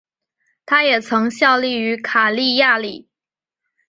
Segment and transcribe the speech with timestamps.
[0.65, 3.07] 他也曾效力于卡利亚里。